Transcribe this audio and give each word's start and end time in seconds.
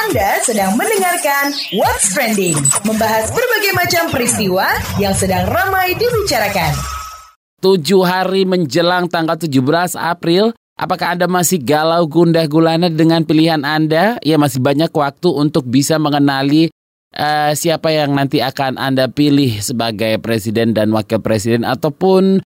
Anda 0.00 0.40
sedang 0.40 0.80
mendengarkan 0.80 1.52
What's 1.76 2.16
Trending, 2.16 2.56
membahas 2.88 3.28
berbagai 3.36 3.72
macam 3.76 4.08
peristiwa 4.08 4.64
yang 4.96 5.12
sedang 5.12 5.44
ramai 5.44 5.92
dibicarakan. 5.92 6.72
Tujuh 7.60 8.00
hari 8.08 8.48
menjelang 8.48 9.12
tanggal 9.12 9.36
17 9.36 10.00
April, 10.00 10.56
apakah 10.80 11.12
Anda 11.12 11.28
masih 11.28 11.60
galau 11.60 12.08
gundah 12.08 12.48
gulana 12.48 12.88
dengan 12.88 13.28
pilihan 13.28 13.60
Anda? 13.60 14.16
Ya 14.24 14.40
masih 14.40 14.64
banyak 14.64 14.88
waktu 14.88 15.36
untuk 15.36 15.68
bisa 15.68 16.00
mengenali 16.00 16.72
uh, 17.12 17.52
siapa 17.52 17.92
yang 17.92 18.16
nanti 18.16 18.40
akan 18.40 18.80
Anda 18.80 19.12
pilih 19.12 19.60
sebagai 19.60 20.16
presiden 20.24 20.72
dan 20.72 20.96
wakil 20.96 21.20
presiden 21.20 21.60
ataupun 21.68 22.40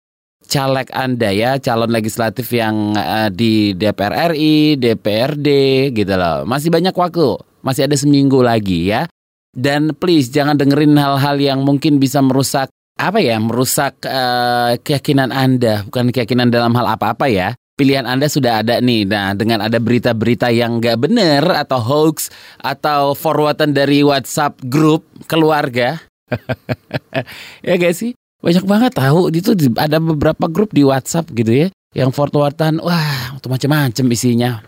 caleg 0.47 0.89
Anda 0.95 1.31
ya, 1.35 1.57
calon 1.59 1.91
legislatif 1.91 2.49
yang 2.55 2.95
uh, 2.95 3.29
di 3.33 3.75
DPR 3.75 4.33
RI, 4.33 4.79
DPRD 4.79 5.49
gitu 5.93 6.15
loh. 6.15 6.47
Masih 6.47 6.71
banyak 6.71 6.95
waktu, 6.95 7.37
masih 7.65 7.89
ada 7.91 7.97
seminggu 7.97 8.41
lagi 8.45 8.93
ya. 8.93 9.09
Dan 9.55 9.95
please 9.95 10.35
jangan 10.35 10.59
dengerin 10.59 10.99
hal-hal 10.99 11.37
yang 11.39 11.63
mungkin 11.63 12.03
bisa 12.03 12.19
merusak 12.19 12.71
apa 12.95 13.19
ya, 13.19 13.39
merusak 13.43 13.99
uh, 14.07 14.79
keyakinan 14.79 15.35
Anda, 15.35 15.83
bukan 15.87 16.15
keyakinan 16.15 16.51
dalam 16.51 16.75
hal 16.79 16.95
apa-apa 16.95 17.27
ya. 17.27 17.59
Pilihan 17.75 18.07
Anda 18.07 18.31
sudah 18.31 18.63
ada 18.63 18.79
nih. 18.79 19.03
Nah, 19.03 19.35
dengan 19.35 19.59
ada 19.59 19.83
berita-berita 19.83 20.55
yang 20.55 20.79
nggak 20.79 21.11
benar 21.11 21.67
atau 21.67 21.83
hoax 21.83 22.31
atau 22.63 23.19
forwardan 23.19 23.75
dari 23.75 24.07
WhatsApp 24.07 24.63
grup 24.71 25.03
keluarga. 25.27 25.99
ya 27.67 27.75
guys 27.75 27.99
sih? 27.99 28.15
Banyak 28.45 28.65
banget 28.69 28.93
tahu 28.93 29.33
itu 29.33 29.57
ada 29.81 29.97
beberapa 29.97 30.45
grup 30.53 30.77
di 30.77 30.85
WhatsApp 30.85 31.33
gitu 31.33 31.65
ya 31.65 31.67
yang 31.97 32.13
forwardan 32.13 32.77
wah 32.85 33.33
macam-macam 33.41 34.05
isinya. 34.13 34.61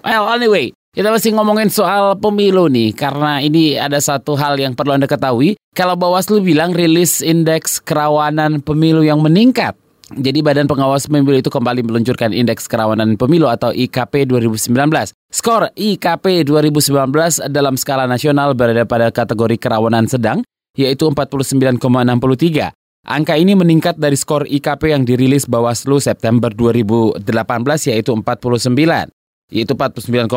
Well 0.00 0.32
anyway, 0.32 0.72
kita 0.96 1.12
masih 1.12 1.36
ngomongin 1.36 1.68
soal 1.68 2.16
pemilu 2.16 2.72
nih 2.72 2.96
karena 2.96 3.44
ini 3.44 3.76
ada 3.76 4.00
satu 4.00 4.32
hal 4.32 4.56
yang 4.56 4.72
perlu 4.72 4.96
Anda 4.96 5.04
ketahui. 5.04 5.60
Kalau 5.76 6.00
Bawaslu 6.00 6.40
bilang 6.40 6.72
rilis 6.72 7.20
indeks 7.20 7.84
kerawanan 7.84 8.64
pemilu 8.64 9.04
yang 9.04 9.20
meningkat. 9.20 9.76
Jadi 10.08 10.40
Badan 10.40 10.64
Pengawas 10.64 11.04
Pemilu 11.04 11.36
itu 11.36 11.52
kembali 11.52 11.84
meluncurkan 11.84 12.32
Indeks 12.32 12.64
Kerawanan 12.64 13.20
Pemilu 13.20 13.44
atau 13.44 13.76
IKP 13.76 14.24
2019. 14.24 14.72
Skor 15.28 15.68
IKP 15.76 16.48
2019 16.48 17.52
dalam 17.52 17.76
skala 17.76 18.08
nasional 18.08 18.56
berada 18.56 18.88
pada 18.88 19.12
kategori 19.12 19.60
kerawanan 19.60 20.08
sedang, 20.08 20.40
yaitu 20.80 21.12
49,63. 21.12 22.72
Angka 23.08 23.40
ini 23.40 23.56
meningkat 23.56 23.96
dari 23.96 24.20
skor 24.20 24.44
IKP 24.44 24.92
yang 24.92 25.08
dirilis 25.08 25.48
Bawaslu 25.48 25.96
September 25.96 26.52
2018 26.52 27.24
yaitu 27.88 28.12
49 28.12 29.08
yaitu 29.48 29.72
49,00 29.72 30.28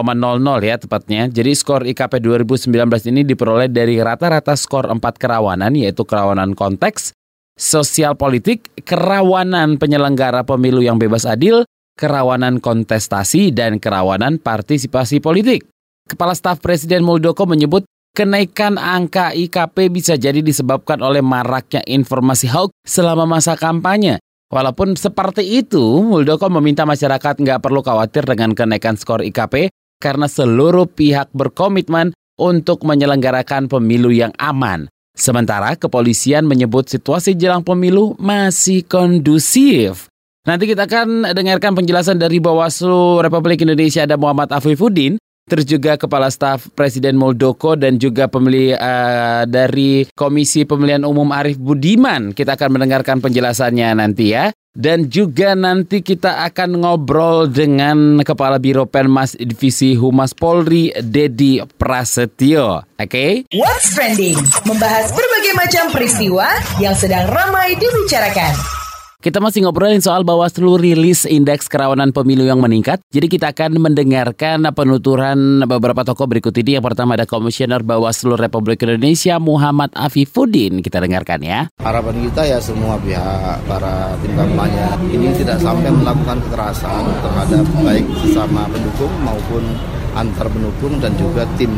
ya 0.64 0.76
tepatnya. 0.80 1.28
Jadi 1.28 1.52
skor 1.52 1.84
IKP 1.84 2.24
2019 2.24 3.12
ini 3.12 3.28
diperoleh 3.28 3.68
dari 3.68 4.00
rata-rata 4.00 4.56
skor 4.56 4.88
4 4.88 5.04
kerawanan 5.20 5.76
yaitu 5.76 6.08
kerawanan 6.08 6.56
konteks, 6.56 7.12
sosial 7.60 8.16
politik, 8.16 8.72
kerawanan 8.88 9.76
penyelenggara 9.76 10.48
pemilu 10.48 10.80
yang 10.80 10.96
bebas 10.96 11.28
adil, 11.28 11.68
kerawanan 12.00 12.64
kontestasi, 12.64 13.52
dan 13.52 13.84
kerawanan 13.84 14.40
partisipasi 14.40 15.20
politik. 15.20 15.68
Kepala 16.08 16.32
Staf 16.32 16.64
Presiden 16.64 17.04
Muldoko 17.04 17.44
menyebut 17.44 17.84
Kenaikan 18.12 18.76
angka 18.76 19.32
IKP 19.32 19.88
bisa 19.88 20.20
jadi 20.20 20.44
disebabkan 20.44 21.00
oleh 21.00 21.24
maraknya 21.24 21.80
informasi 21.88 22.52
hoax 22.52 22.76
selama 22.84 23.24
masa 23.24 23.56
kampanye. 23.56 24.20
Walaupun 24.52 25.00
seperti 25.00 25.48
itu, 25.64 25.80
Muldoko 26.04 26.52
meminta 26.52 26.84
masyarakat 26.84 27.40
nggak 27.40 27.64
perlu 27.64 27.80
khawatir 27.80 28.28
dengan 28.28 28.52
kenaikan 28.52 29.00
skor 29.00 29.24
IKP 29.24 29.72
karena 30.04 30.28
seluruh 30.28 30.92
pihak 30.92 31.32
berkomitmen 31.32 32.12
untuk 32.36 32.84
menyelenggarakan 32.84 33.72
pemilu 33.72 34.12
yang 34.12 34.36
aman. 34.36 34.92
Sementara 35.16 35.80
kepolisian 35.80 36.44
menyebut 36.44 36.92
situasi 36.92 37.40
jelang 37.40 37.64
pemilu 37.64 38.20
masih 38.20 38.84
kondusif. 38.92 40.12
Nanti 40.44 40.68
kita 40.68 40.84
akan 40.84 41.32
dengarkan 41.32 41.80
penjelasan 41.80 42.20
dari 42.20 42.44
Bawaslu 42.44 43.24
Republik 43.24 43.64
Indonesia 43.64 44.04
ada 44.04 44.20
Muhammad 44.20 44.52
Afifuddin 44.52 45.16
terus 45.52 45.68
juga 45.68 46.00
Kepala 46.00 46.32
Staf 46.32 46.72
Presiden 46.72 47.20
Muldoko 47.20 47.76
dan 47.76 48.00
juga 48.00 48.32
pemilih 48.32 48.80
uh, 48.80 49.44
dari 49.44 50.08
Komisi 50.16 50.64
Pemilihan 50.64 51.04
Umum 51.04 51.28
Arief 51.36 51.60
Budiman. 51.60 52.32
Kita 52.32 52.56
akan 52.56 52.80
mendengarkan 52.80 53.20
penjelasannya 53.20 54.00
nanti 54.00 54.32
ya. 54.32 54.48
Dan 54.72 55.12
juga 55.12 55.52
nanti 55.52 56.00
kita 56.00 56.48
akan 56.48 56.80
ngobrol 56.80 57.52
dengan 57.52 58.24
Kepala 58.24 58.56
Biro 58.56 58.88
Penmas 58.88 59.36
Divisi 59.36 60.00
Humas 60.00 60.32
Polri, 60.32 60.96
Dedi 60.96 61.60
Prasetyo. 61.60 62.80
Oke? 62.96 63.12
Okay? 63.12 63.32
What's 63.52 63.92
Trending? 63.92 64.40
Membahas 64.64 65.12
berbagai 65.12 65.54
macam 65.60 65.84
peristiwa 65.92 66.48
yang 66.80 66.96
sedang 66.96 67.28
ramai 67.28 67.76
dibicarakan. 67.76 68.81
Kita 69.22 69.38
masih 69.38 69.62
ngobrolin 69.62 70.02
soal 70.02 70.26
Bawaslu 70.26 70.82
rilis 70.82 71.30
indeks 71.30 71.70
kerawanan 71.70 72.10
pemilu 72.10 72.42
yang 72.42 72.58
meningkat. 72.58 73.06
Jadi 73.14 73.30
kita 73.30 73.54
akan 73.54 73.78
mendengarkan 73.78 74.66
penuturan 74.74 75.62
beberapa 75.70 76.02
tokoh 76.02 76.26
berikut 76.26 76.50
ini. 76.58 76.82
Yang 76.82 76.90
pertama 76.90 77.14
ada 77.14 77.30
Komisioner 77.30 77.86
Bawaslu 77.86 78.34
Republik 78.34 78.82
Indonesia 78.82 79.38
Muhammad 79.38 79.94
Afifuddin. 79.94 80.82
Kita 80.82 80.98
dengarkan 80.98 81.38
ya. 81.46 81.70
Harapan 81.86 82.18
kita 82.34 82.50
ya 82.50 82.58
semua 82.58 82.98
pihak 82.98 83.62
para 83.70 84.18
tim 84.26 84.34
kampanye 84.34 84.90
ini 85.14 85.30
tidak 85.38 85.62
sampai 85.62 85.94
melakukan 85.94 86.42
kekerasan 86.50 87.06
terhadap 87.22 87.66
baik 87.86 88.06
sesama 88.26 88.66
pendukung 88.74 89.14
maupun 89.22 89.62
antar 90.18 90.50
pendukung 90.50 90.98
dan 90.98 91.14
juga 91.14 91.46
tim 91.62 91.70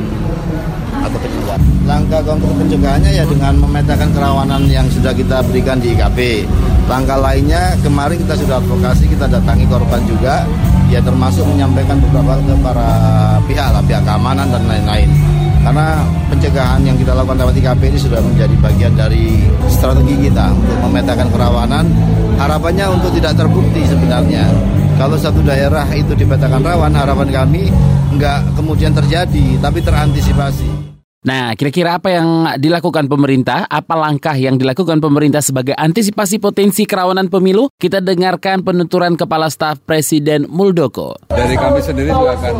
atau 1.03 1.17
penyelenggaraan. 1.19 1.61
Langkah 1.83 2.21
konkret 2.23 2.55
pencegahannya 2.55 3.11
ya 3.11 3.23
dengan 3.27 3.53
memetakan 3.59 4.09
kerawanan 4.15 4.61
yang 4.71 4.87
sudah 4.87 5.11
kita 5.11 5.43
berikan 5.51 5.77
di 5.83 5.91
IKP. 5.93 6.47
Langkah 6.87 7.19
lainnya 7.19 7.75
kemarin 7.83 8.17
kita 8.23 8.35
sudah 8.39 8.55
advokasi, 8.63 9.11
kita 9.11 9.27
datangi 9.27 9.67
korban 9.67 10.01
juga, 10.07 10.47
ya 10.87 11.03
termasuk 11.03 11.43
menyampaikan 11.47 11.99
beberapa 11.99 12.39
ke 12.39 12.55
para 12.63 12.89
pihak 13.47 13.67
lah, 13.71 13.83
pihak 13.83 14.03
keamanan 14.03 14.47
dan 14.47 14.63
lain-lain. 14.67 15.09
Karena 15.63 16.03
pencegahan 16.27 16.83
yang 16.83 16.99
kita 16.99 17.15
lakukan 17.15 17.39
lewat 17.39 17.55
IKP 17.55 17.81
ini 17.87 17.99
sudah 17.99 18.19
menjadi 18.19 18.55
bagian 18.59 18.93
dari 18.99 19.47
strategi 19.71 20.27
kita 20.27 20.51
untuk 20.51 20.77
memetakan 20.87 21.27
kerawanan. 21.31 21.85
Harapannya 22.35 22.91
untuk 22.91 23.15
tidak 23.15 23.39
terbukti 23.39 23.87
sebenarnya. 23.87 24.43
Kalau 24.99 25.15
satu 25.15 25.39
daerah 25.39 25.87
itu 25.95 26.11
dipetakan 26.13 26.59
rawan, 26.59 26.91
harapan 26.91 27.31
kami 27.31 27.71
nggak 28.13 28.59
kemudian 28.59 28.91
terjadi, 28.91 29.57
tapi 29.63 29.79
terantisipasi. 29.79 30.92
Nah, 31.23 31.55
kira-kira 31.55 31.95
apa 31.95 32.11
yang 32.11 32.59
dilakukan 32.59 33.07
pemerintah? 33.07 33.63
Apa 33.71 33.95
langkah 33.95 34.35
yang 34.35 34.59
dilakukan 34.59 34.99
pemerintah 34.99 35.39
sebagai 35.39 35.71
antisipasi 35.71 36.35
potensi 36.35 36.83
kerawanan 36.83 37.31
pemilu? 37.31 37.71
Kita 37.79 38.03
dengarkan 38.03 38.59
penuturan 38.59 39.15
Kepala 39.15 39.47
Staf 39.47 39.79
Presiden 39.87 40.51
Muldoko. 40.51 41.15
Dari 41.31 41.55
kami 41.55 41.79
sendiri 41.79 42.11
juga 42.11 42.35
akan 42.35 42.55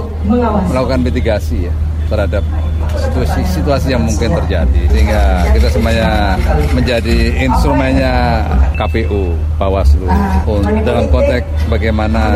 melakukan 0.72 1.00
mitigasi 1.03 1.68
ya 1.68 1.74
terhadap 2.07 2.44
situasi 2.94 3.41
situasi 3.51 3.88
yang 3.96 4.03
mungkin 4.06 4.31
terjadi 4.31 4.81
sehingga 4.91 5.50
kita 5.50 5.68
semuanya 5.72 6.38
menjadi 6.72 7.18
instrumennya 7.41 8.45
KPU 8.80 9.34
Bawaslu 9.59 10.07
dalam 10.88 11.09
konteks 11.12 11.68
bagaimana 11.68 12.31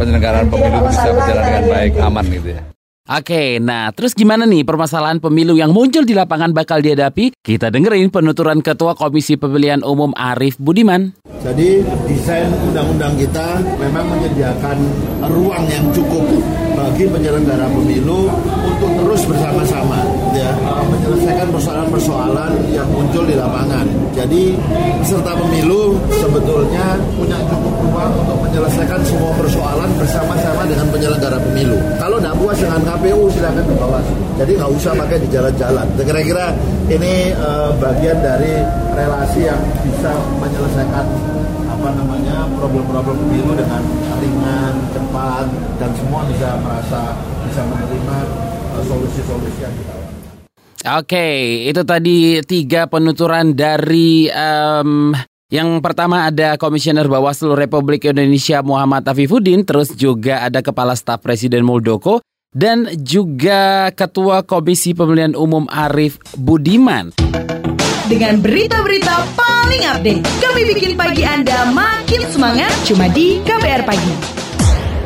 penyelenggaraan 0.00 0.48
pemilu 0.48 0.86
bisa 0.88 1.08
berjalan 1.12 1.44
dengan 1.44 1.64
baik 1.68 1.92
aman 1.98 2.24
gitu 2.30 2.48
ya. 2.56 2.69
Oke, 3.10 3.58
nah 3.58 3.90
terus 3.90 4.14
gimana 4.14 4.46
nih 4.46 4.62
permasalahan 4.62 5.18
pemilu 5.18 5.58
yang 5.58 5.74
muncul 5.74 6.06
di 6.06 6.14
lapangan 6.14 6.54
bakal 6.54 6.78
dihadapi? 6.78 7.34
Kita 7.42 7.66
dengerin 7.66 8.06
penuturan 8.06 8.62
Ketua 8.62 8.94
Komisi 8.94 9.34
Pemilihan 9.34 9.82
Umum 9.82 10.14
Arief 10.14 10.54
Budiman. 10.62 11.10
Jadi 11.42 11.82
desain 12.06 12.46
undang-undang 12.70 13.18
kita 13.18 13.58
memang 13.82 14.14
menyediakan 14.14 14.78
ruang 15.26 15.66
yang 15.66 15.90
cukup 15.90 16.22
bagi 16.78 17.10
penyelenggara 17.10 17.66
pemilu 17.74 18.30
untuk 18.62 18.90
terus 19.02 19.26
bersama-sama 19.26 20.06
ya 20.36 20.52
menyelesaikan 20.86 21.48
persoalan-persoalan 21.50 22.52
yang 22.70 22.86
muncul 22.94 23.26
di 23.26 23.34
lapangan. 23.34 23.88
Jadi 24.14 24.54
peserta 25.02 25.32
pemilu 25.34 25.98
sebetulnya 26.14 26.94
punya 27.18 27.38
cukup 27.48 27.74
ruang 27.88 28.12
untuk 28.22 28.38
menyelesaikan 28.46 29.00
semua 29.02 29.32
persoalan 29.34 29.90
bersama-sama 29.96 30.62
dengan 30.68 30.86
penyelenggara 30.92 31.38
pemilu. 31.40 31.76
Kalau 31.96 32.16
tidak 32.20 32.36
puas 32.36 32.58
dengan 32.60 32.80
KPU 33.00 33.32
silakan 33.32 33.64
ke 33.64 33.74
bawah. 33.80 34.04
Jadi 34.36 34.60
nggak 34.60 34.70
usah 34.76 34.92
pakai 34.92 35.24
di 35.24 35.28
jalan-jalan. 35.32 35.88
Kira-kira 35.96 36.52
ini 36.92 37.32
uh, 37.32 37.72
bagian 37.80 38.20
dari 38.20 38.60
relasi 38.92 39.48
yang 39.48 39.56
bisa 39.80 40.12
menyelesaikan 40.36 41.08
apa 41.64 41.88
namanya 41.96 42.44
problem-problem 42.60 43.16
pemilu 43.24 43.56
dengan 43.56 43.80
ringan, 44.20 44.74
cepat, 44.92 45.48
dan 45.80 45.90
semua 45.96 46.28
bisa 46.28 46.60
merasa 46.60 47.16
bisa 47.48 47.64
menerima 47.72 48.16
uh, 48.76 48.84
solusi-solusi 48.84 49.64
yang 49.64 49.72
kita 49.72 49.96
Oke, 51.00 51.28
itu 51.68 51.80
tadi 51.84 52.40
tiga 52.44 52.84
penuturan 52.84 53.56
dari 53.56 54.28
um, 54.28 55.12
yang 55.48 55.80
pertama 55.80 56.28
ada 56.28 56.60
Komisioner 56.60 57.08
Bawaslu 57.08 57.56
Republik 57.56 58.04
Indonesia 58.08 58.60
Muhammad 58.60 59.08
Afifuddin, 59.08 59.64
terus 59.64 59.92
juga 59.96 60.44
ada 60.44 60.60
Kepala 60.60 60.96
Staf 60.96 61.20
Presiden 61.20 61.68
Muldoko, 61.68 62.24
dan 62.50 62.90
juga 63.06 63.94
Ketua 63.94 64.42
Komisi 64.42 64.90
Pemilihan 64.90 65.38
Umum 65.38 65.70
Arif 65.70 66.18
Budiman. 66.34 67.14
Dengan 68.10 68.42
berita-berita 68.42 69.22
paling 69.38 69.86
update, 69.86 70.26
kami 70.42 70.66
bikin 70.74 70.98
pagi 70.98 71.22
Anda 71.22 71.70
makin 71.70 72.26
semangat 72.26 72.74
cuma 72.82 73.06
di 73.06 73.38
KBR 73.46 73.86
Pagi. 73.86 74.14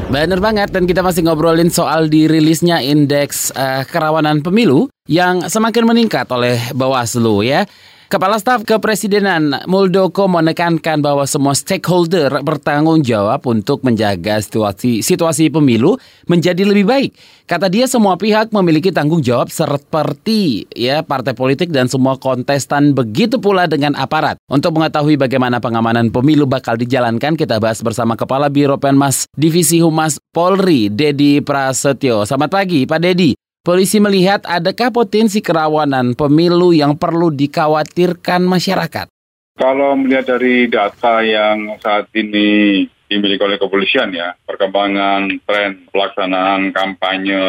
Bener 0.08 0.41
banget 0.41 0.73
dan 0.73 0.88
kita 0.88 1.05
masih 1.05 1.25
ngobrolin 1.29 1.69
soal 1.69 2.08
dirilisnya 2.08 2.81
indeks 2.81 3.52
uh, 3.52 3.85
kerawanan 3.88 4.41
pemilu 4.41 4.88
yang 5.05 5.44
semakin 5.44 5.85
meningkat 5.85 6.25
oleh 6.32 6.56
Bawaslu 6.73 7.44
ya. 7.44 7.69
Kepala 8.14 8.38
Staf 8.38 8.62
Kepresidenan 8.62 9.66
Muldoko 9.66 10.31
menekankan 10.31 11.02
bahwa 11.02 11.26
semua 11.26 11.50
stakeholder 11.50 12.46
bertanggung 12.46 13.02
jawab 13.02 13.43
untuk 13.43 13.82
menjaga 13.82 14.38
situasi 14.38 15.02
situasi 15.02 15.50
pemilu 15.50 15.99
menjadi 16.31 16.62
lebih 16.62 16.87
baik. 16.87 17.11
Kata 17.50 17.66
dia 17.66 17.90
semua 17.90 18.14
pihak 18.14 18.55
memiliki 18.55 18.94
tanggung 18.94 19.19
jawab 19.19 19.50
seperti 19.50 20.62
ya 20.78 21.02
partai 21.02 21.34
politik 21.34 21.75
dan 21.75 21.90
semua 21.90 22.14
kontestan 22.14 22.94
begitu 22.94 23.43
pula 23.43 23.66
dengan 23.66 23.99
aparat. 23.99 24.38
Untuk 24.46 24.78
mengetahui 24.78 25.19
bagaimana 25.19 25.58
pengamanan 25.58 26.14
pemilu 26.14 26.46
bakal 26.46 26.78
dijalankan 26.78 27.34
kita 27.34 27.58
bahas 27.58 27.82
bersama 27.82 28.14
Kepala 28.14 28.46
Biro 28.46 28.78
Penmas 28.78 29.26
Divisi 29.34 29.82
Humas 29.82 30.22
Polri 30.31 30.87
Dedi 30.87 31.43
Prasetyo. 31.43 32.22
Selamat 32.22 32.62
pagi 32.62 32.87
Pak 32.87 33.02
Dedi. 33.02 33.44
Polisi 33.64 33.96
melihat 33.96 34.44
adakah 34.44 34.93
potensi 34.93 35.40
kerawanan 35.40 36.12
pemilu 36.12 36.76
yang 36.76 37.00
perlu 37.00 37.32
dikhawatirkan 37.32 38.44
masyarakat? 38.44 39.08
Kalau 39.56 39.96
melihat 39.96 40.37
dari 40.37 40.69
data 40.69 41.25
yang 41.25 41.72
saat 41.81 42.12
ini 42.12 42.84
dimiliki 43.08 43.40
oleh 43.40 43.56
kepolisian 43.56 44.12
ya 44.12 44.37
perkembangan 44.44 45.32
tren 45.49 45.88
pelaksanaan 45.88 46.76
kampanye 46.76 47.40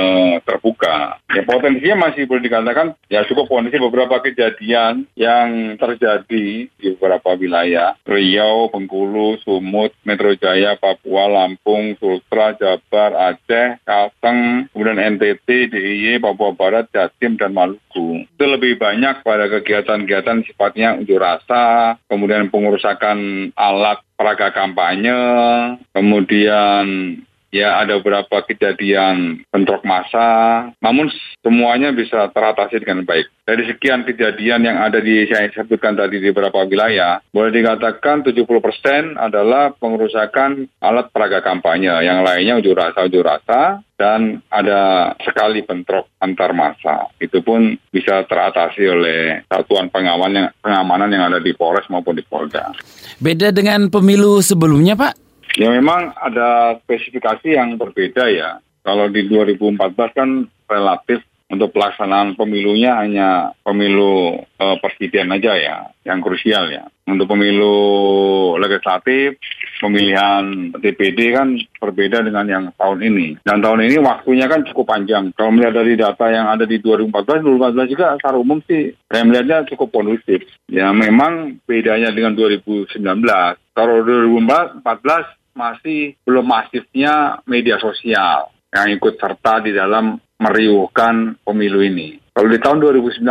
terbuka 0.47 1.19
ya 1.35 1.43
potensinya 1.43 2.07
masih 2.07 2.23
boleh 2.23 2.47
dikatakan 2.47 2.95
ya 3.11 3.27
cukup 3.27 3.51
kondisi 3.51 3.75
beberapa 3.75 4.23
kejadian 4.23 5.03
yang 5.19 5.75
terjadi 5.75 6.71
di 6.71 6.87
beberapa 6.95 7.35
wilayah 7.35 7.99
Riau, 8.07 8.71
Bengkulu, 8.71 9.37
Sumut, 9.43 9.91
Metro 10.07 10.31
Jaya, 10.39 10.79
Papua, 10.79 11.27
Lampung, 11.27 11.99
Sultra, 11.99 12.55
Jabar, 12.55 13.35
Aceh, 13.35 13.83
Kalteng, 13.83 14.71
kemudian 14.71 15.19
NTT, 15.19 15.73
DIY, 15.73 16.23
Papua 16.23 16.55
Barat, 16.55 16.87
Jatim, 16.93 17.35
dan 17.35 17.51
Maluku. 17.51 18.23
Itu 18.23 18.45
lebih 18.47 18.79
banyak 18.79 19.25
pada 19.25 19.51
kegiatan-kegiatan 19.51 20.47
sifatnya 20.47 20.95
unjuk 20.95 21.19
rasa, 21.19 21.97
kemudian 22.07 22.47
pengurusakan 22.47 23.51
alat 23.57 23.99
peraga 24.15 24.53
kampanye, 24.55 25.19
kemudian 25.91 26.85
ya 27.53 27.81
ada 27.81 27.97
beberapa 27.99 28.43
kejadian 28.45 29.43
bentrok 29.49 29.85
massa, 29.87 30.69
namun 30.83 31.07
semuanya 31.39 31.95
bisa 31.95 32.29
teratasi 32.33 32.83
dengan 32.83 33.05
baik. 33.07 33.31
Dari 33.45 33.63
sekian 33.69 34.01
kejadian 34.03 34.65
yang 34.65 34.77
ada 34.81 34.97
di 34.97 35.21
saya 35.29 35.47
sebutkan 35.53 35.93
tadi 35.93 36.17
di 36.17 36.33
beberapa 36.33 36.65
wilayah, 36.65 37.21
boleh 37.29 37.53
dikatakan 37.53 38.25
70% 38.25 38.41
adalah 39.21 39.69
pengerusakan 39.77 40.65
alat 40.81 41.13
peraga 41.13 41.45
kampanye, 41.45 41.93
yang 42.01 42.25
lainnya 42.25 42.57
unjuk 42.57 42.73
rasa-unjuk 42.73 43.21
rasa, 43.21 43.85
dan 43.95 44.41
ada 44.49 45.13
sekali 45.21 45.61
bentrok 45.61 46.09
antar 46.19 46.51
massa. 46.57 47.07
Itu 47.21 47.45
pun 47.45 47.77
bisa 47.93 48.25
teratasi 48.25 48.83
oleh 48.89 49.45
satuan 49.45 49.93
pengaman 49.93 50.31
yang, 50.33 50.47
pengamanan 50.59 51.13
yang 51.13 51.23
ada 51.29 51.39
di 51.39 51.53
Polres 51.53 51.87
maupun 51.87 52.17
di 52.17 52.25
Polda. 52.25 52.73
Beda 53.21 53.53
dengan 53.53 53.87
pemilu 53.93 54.41
sebelumnya, 54.43 54.97
Pak? 54.97 55.24
Ya 55.55 55.69
memang 55.71 56.11
ada 56.17 56.81
spesifikasi 56.83 57.55
yang 57.55 57.77
berbeda 57.77 58.27
ya. 58.27 58.59
Kalau 58.85 59.09
di 59.09 59.25
2014 59.25 60.17
kan 60.17 60.29
relatif 60.69 61.21
untuk 61.45 61.77
pelaksanaan 61.77 62.33
pemilunya 62.33 62.97
hanya 62.97 63.53
pemilu 63.61 64.41
uh, 64.57 64.75
presiden 64.81 65.29
aja 65.29 65.53
ya, 65.53 65.77
yang 66.01 66.17
krusial 66.17 66.73
ya. 66.73 66.89
Untuk 67.05 67.29
pemilu 67.29 67.77
legislatif, 68.57 69.37
pemilihan 69.77 70.73
DPD 70.73 71.37
kan 71.37 71.53
berbeda 71.77 72.25
dengan 72.25 72.45
yang 72.49 72.65
tahun 72.73 73.05
ini. 73.05 73.37
Dan 73.45 73.61
tahun 73.61 73.85
ini 73.85 74.01
waktunya 74.01 74.49
kan 74.49 74.65
cukup 74.65 74.89
panjang. 74.89 75.29
Kalau 75.37 75.53
melihat 75.53 75.85
dari 75.85 75.93
data 75.93 76.25
yang 76.33 76.49
ada 76.49 76.65
di 76.65 76.81
2014, 76.81 77.45
2014 77.45 77.93
juga 77.93 78.17
secara 78.17 78.37
umum 78.41 78.57
sih 78.65 78.89
saya 79.05 79.21
melihatnya 79.21 79.69
cukup 79.69 79.93
kondusif. 79.93 80.41
Ya 80.65 80.89
memang 80.89 81.61
bedanya 81.69 82.09
dengan 82.09 82.33
2019. 82.33 82.97
Kalau 83.75 84.07
2014 84.07 84.79
masih 85.51 86.15
belum 86.23 86.47
masifnya 86.47 87.43
media 87.43 87.75
sosial 87.75 88.55
yang 88.71 88.87
ikut 88.95 89.19
serta 89.19 89.59
di 89.63 89.75
dalam 89.75 90.15
meriuhkan 90.39 91.35
pemilu 91.43 91.83
ini. 91.83 92.24
Kalau 92.35 92.51
di 92.51 92.59
tahun 92.59 92.83
2019, 92.83 93.23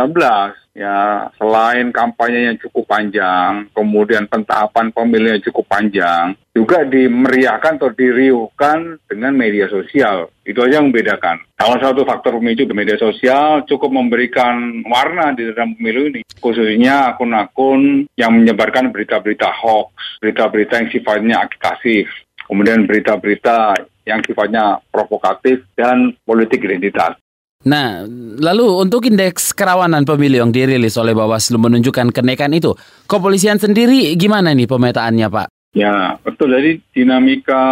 ya 0.73 1.29
selain 1.37 1.93
kampanye 1.93 2.49
yang 2.49 2.57
cukup 2.57 2.89
panjang, 2.89 3.69
kemudian 3.69 4.25
pentahapan 4.25 4.89
pemilu 4.89 5.29
yang 5.29 5.45
cukup 5.45 5.69
panjang, 5.69 6.33
juga 6.57 6.81
dimeriahkan 6.89 7.77
atau 7.77 7.93
diriuhkan 7.93 8.97
dengan 9.05 9.37
media 9.37 9.69
sosial. 9.69 10.33
Itu 10.41 10.65
aja 10.65 10.81
yang 10.81 10.89
membedakan. 10.89 11.37
Salah 11.53 11.77
satu 11.85 12.01
faktor 12.01 12.41
pemicu 12.41 12.65
di 12.65 12.73
media 12.73 12.97
sosial 12.97 13.61
cukup 13.69 13.93
memberikan 13.93 14.81
warna 14.89 15.37
di 15.37 15.53
dalam 15.53 15.77
pemilu 15.77 16.09
ini. 16.09 16.21
Khususnya 16.41 17.13
akun-akun 17.13 18.09
yang 18.17 18.33
menyebarkan 18.33 18.89
berita-berita 18.89 19.53
hoax, 19.53 20.17
berita-berita 20.17 20.81
yang 20.81 20.89
sifatnya 20.89 21.35
agitatif, 21.45 22.09
kemudian 22.49 22.89
berita-berita 22.89 23.85
yang 24.09 24.25
sifatnya 24.25 24.81
provokatif 24.89 25.61
dan 25.77 26.17
politik 26.25 26.65
identitas. 26.65 27.21
Nah, 27.65 28.05
lalu 28.37 28.77
untuk 28.77 29.09
indeks 29.09 29.49
kerawanan 29.49 30.05
pemilu 30.05 30.37
yang 30.37 30.53
dirilis 30.53 31.01
oleh 31.01 31.17
Bawaslu 31.17 31.57
menunjukkan 31.57 32.13
kenaikan 32.13 32.53
itu, 32.53 32.77
kepolisian 33.09 33.57
sendiri 33.57 34.13
gimana 34.13 34.53
nih 34.53 34.69
pemetaannya 34.69 35.27
Pak? 35.33 35.47
Ya, 35.73 36.15
betul. 36.21 36.53
Jadi 36.53 36.79
dinamika 36.93 37.65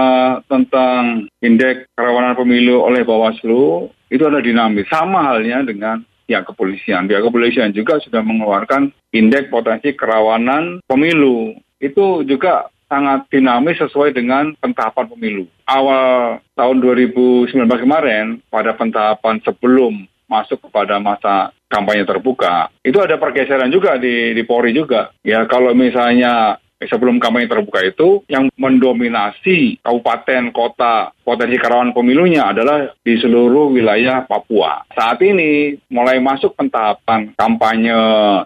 tentang 0.50 1.30
indeks 1.40 1.88
kerawanan 1.94 2.34
pemilu 2.34 2.81
oleh 2.81 3.06
Bawaslu 3.06 3.94
itu 4.10 4.24
ada 4.25 4.42
dinamis. 4.42 4.90
Sama 4.90 5.30
halnya 5.30 5.62
dengan 5.62 6.01
pihak 6.25 6.50
kepolisian. 6.50 7.06
Pihak 7.06 7.24
kepolisian 7.24 7.69
juga 7.72 8.01
sudah 8.01 8.25
mengeluarkan 8.25 8.90
indeks 9.13 9.54
potensi 9.54 9.94
kerawanan 9.94 10.81
pemilu. 10.90 11.54
Itu 11.78 12.25
juga 12.25 12.72
sangat 12.94 13.25
dinamis 13.34 13.81
sesuai 13.81 14.13
dengan 14.13 14.54
pentahapan 14.62 15.10
pemilu. 15.10 15.45
Awal 15.66 16.38
tahun 16.54 16.78
2019 17.10 17.57
kemarin, 17.66 18.38
pada 18.54 18.78
pentahapan 18.78 19.42
sebelum 19.42 20.06
masuk 20.30 20.69
kepada 20.69 21.01
masa 21.01 21.50
kampanye 21.66 22.06
terbuka, 22.06 22.69
itu 22.85 23.02
ada 23.02 23.18
pergeseran 23.18 23.73
juga 23.73 23.97
di, 23.97 24.38
di 24.38 24.45
Polri 24.45 24.78
juga. 24.78 25.09
Ya 25.26 25.42
kalau 25.50 25.73
misalnya 25.73 26.62
sebelum 26.87 27.19
kampanye 27.19 27.52
terbuka 27.52 27.83
itu 27.83 28.23
yang 28.31 28.47
mendominasi 28.56 29.80
kabupaten 29.83 30.52
kota 30.56 31.13
potensi 31.23 31.56
kerawan 31.56 31.95
pemilunya 31.95 32.52
adalah 32.52 32.92
di 32.99 33.16
seluruh 33.18 33.71
wilayah 33.71 34.28
Papua. 34.28 34.83
Saat 34.92 35.23
ini 35.23 35.80
mulai 35.87 36.19
masuk 36.19 36.54
pentahapan 36.59 37.31
kampanye 37.35 37.95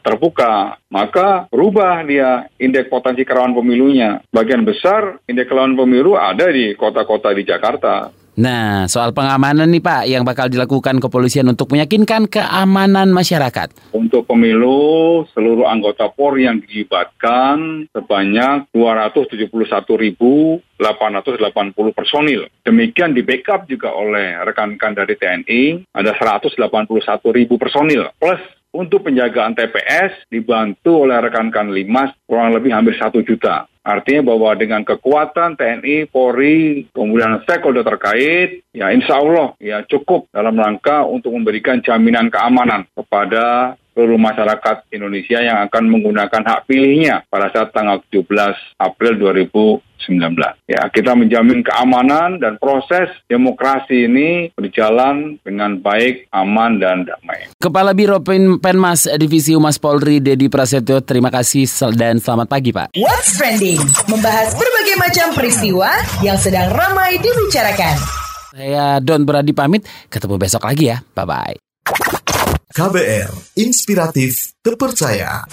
terbuka, 0.06 0.78
maka 0.94 1.50
berubah 1.50 2.06
dia 2.06 2.46
indeks 2.62 2.90
potensi 2.92 3.26
kerawan 3.26 3.58
pemilunya. 3.58 4.22
Bagian 4.30 4.64
besar 4.64 5.18
indeks 5.26 5.50
kerawan 5.50 5.74
pemilu 5.74 6.16
ada 6.16 6.48
di 6.54 6.78
kota-kota 6.78 7.34
di 7.34 7.44
Jakarta. 7.44 8.14
Nah, 8.38 8.86
soal 8.86 9.18
pengamanan 9.18 9.66
nih 9.74 9.82
Pak, 9.82 10.06
yang 10.06 10.22
bakal 10.22 10.46
dilakukan 10.46 11.02
kepolisian 11.02 11.50
untuk 11.50 11.74
meyakinkan 11.74 12.30
keamanan 12.30 13.10
masyarakat. 13.10 13.74
Untuk 13.98 14.30
pemilu, 14.30 15.26
seluruh 15.34 15.66
anggota 15.66 16.06
Polri 16.14 16.46
yang 16.46 16.62
dilibatkan 16.62 17.90
sebanyak 17.90 18.70
271.880 18.78 20.62
personil. 21.98 22.46
Demikian 22.62 23.18
di 23.18 23.26
backup 23.26 23.66
juga 23.66 23.90
oleh 23.98 24.38
rekan-rekan 24.46 24.94
dari 24.94 25.18
TNI, 25.18 25.90
ada 25.98 26.14
181.000 26.14 26.62
personil. 27.58 28.06
Plus 28.22 28.38
untuk 28.70 29.10
penjagaan 29.10 29.58
TPS 29.58 30.30
dibantu 30.30 31.10
oleh 31.10 31.26
rekan-rekan 31.26 31.74
Limas 31.74 32.14
kurang 32.30 32.54
lebih 32.54 32.70
hampir 32.70 32.94
satu 33.02 33.26
juta. 33.26 33.66
Artinya 33.88 34.36
bahwa 34.36 34.52
dengan 34.60 34.84
kekuatan 34.84 35.56
TNI, 35.56 36.12
Polri, 36.12 36.92
kemudian 36.92 37.40
stakeholder 37.48 37.88
terkait, 37.88 38.68
ya 38.76 38.92
insya 38.92 39.24
Allah 39.24 39.56
ya 39.64 39.88
cukup 39.88 40.28
dalam 40.36 40.60
rangka 40.60 41.08
untuk 41.08 41.32
memberikan 41.32 41.80
jaminan 41.80 42.28
keamanan 42.28 42.84
kepada 42.92 43.80
seluruh 43.98 44.22
masyarakat 44.22 44.94
Indonesia 44.94 45.42
yang 45.42 45.58
akan 45.66 45.90
menggunakan 45.90 46.46
hak 46.46 46.70
pilihnya 46.70 47.26
pada 47.34 47.50
saat 47.50 47.74
tanggal 47.74 47.98
17 48.14 48.30
April 48.78 49.18
2019. 49.18 49.82
Ya, 50.70 50.86
kita 50.94 51.18
menjamin 51.18 51.66
keamanan 51.66 52.38
dan 52.38 52.62
proses 52.62 53.10
demokrasi 53.26 54.06
ini 54.06 54.54
berjalan 54.54 55.42
dengan 55.42 55.82
baik, 55.82 56.30
aman, 56.30 56.78
dan 56.78 57.10
damai. 57.10 57.50
Kepala 57.58 57.98
Biro 57.98 58.22
Pen 58.22 58.62
Penmas 58.62 59.10
Divisi 59.18 59.58
Humas 59.58 59.82
Polri, 59.82 60.22
Dedi 60.22 60.46
Prasetyo, 60.46 61.02
terima 61.02 61.34
kasih 61.34 61.66
dan 61.98 62.22
selamat 62.22 62.48
pagi, 62.54 62.70
Pak. 62.70 62.94
What's 62.94 63.34
Trending? 63.34 63.77
Membahas 64.10 64.58
berbagai 64.58 64.96
macam 64.98 65.28
peristiwa 65.38 65.90
yang 66.26 66.38
sedang 66.40 66.74
ramai 66.74 67.22
dibicarakan. 67.22 67.98
Saya 68.58 68.98
Don 69.04 69.22
Brady 69.22 69.54
pamit, 69.54 69.86
ketemu 70.10 70.36
besok 70.42 70.66
lagi 70.66 70.90
ya. 70.90 70.98
Bye-bye. 71.14 71.62
KBR, 72.74 73.30
inspiratif, 73.58 74.54
terpercaya. 74.66 75.46